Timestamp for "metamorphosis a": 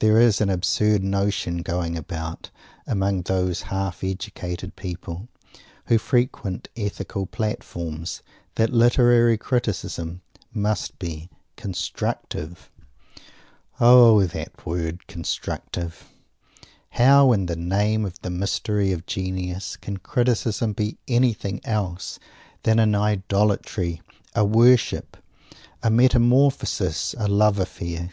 25.88-27.28